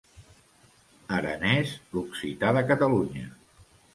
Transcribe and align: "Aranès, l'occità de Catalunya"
"Aranès, 1.17 1.75
l'occità 1.97 2.55
de 2.59 2.65
Catalunya" 2.71 3.29